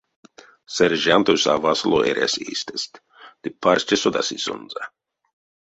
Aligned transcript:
Сержантось 0.75 1.47
а 1.53 1.55
васоло 1.63 1.99
эрясь 2.09 2.41
эйстэст 2.47 2.91
ды 3.41 3.47
парсте 3.61 3.95
содасы 4.01 4.37
сонзэ. 4.45 4.81